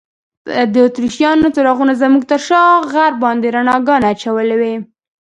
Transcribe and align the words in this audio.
د 0.73 0.75
اتریشیانو 0.87 1.53
څراغونو 1.55 1.93
زموږ 2.01 2.23
تر 2.31 2.41
شا 2.47 2.61
غر 2.91 3.13
باندې 3.23 3.47
رڼاګانې 3.55 4.05
اچولي 4.11 4.55
وې. 4.61 4.73